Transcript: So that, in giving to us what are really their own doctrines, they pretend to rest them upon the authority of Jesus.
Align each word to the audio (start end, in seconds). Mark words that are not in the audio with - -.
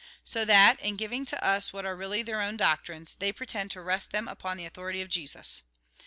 So 0.23 0.45
that, 0.45 0.79
in 0.79 0.95
giving 0.95 1.25
to 1.27 1.43
us 1.45 1.71
what 1.71 1.85
are 1.85 1.95
really 1.95 2.23
their 2.23 2.41
own 2.41 2.57
doctrines, 2.57 3.13
they 3.13 3.31
pretend 3.31 3.69
to 3.69 3.81
rest 3.81 4.09
them 4.11 4.27
upon 4.27 4.57
the 4.57 4.65
authority 4.65 5.03
of 5.03 5.09
Jesus. 5.09 5.61